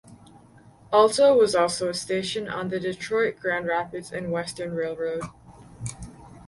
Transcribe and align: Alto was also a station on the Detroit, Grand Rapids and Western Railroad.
Alto 0.91 1.37
was 1.37 1.53
also 1.53 1.87
a 1.87 1.93
station 1.93 2.47
on 2.49 2.69
the 2.69 2.79
Detroit, 2.79 3.37
Grand 3.39 3.67
Rapids 3.67 4.11
and 4.11 4.31
Western 4.31 4.73
Railroad. 4.73 5.21